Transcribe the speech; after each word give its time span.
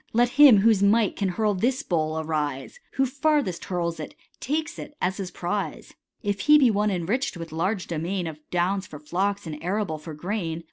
Let 0.13 0.29
him 0.29 0.57
whose 0.61 0.81
might 0.81 1.15
can 1.15 1.29
hurl 1.29 1.53
this 1.53 1.83
bowl, 1.83 2.19
arise; 2.19 2.79
Who 2.93 3.05
farthest 3.05 3.65
hurls 3.65 3.99
it, 3.99 4.15
takes 4.39 4.79
it 4.79 4.95
as 4.99 5.17
his 5.17 5.29
prize: 5.29 5.93
If 6.23 6.39
he 6.39 6.57
be 6.57 6.71
one 6.71 6.89
enrich'd 6.89 7.37
with 7.37 7.51
large 7.51 7.85
domain• 7.85 8.25
Of 8.31 8.39
downs 8.49 8.87
for 8.87 8.97
flocks 8.97 9.45
and 9.45 9.63
arable 9.63 9.99
for 9.99 10.15
grain. 10.15 10.59